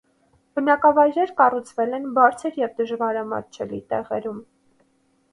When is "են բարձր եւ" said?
1.97-2.73